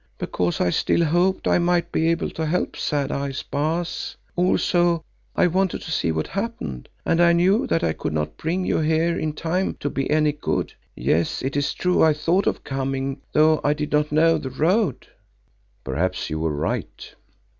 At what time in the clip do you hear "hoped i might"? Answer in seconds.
1.05-1.91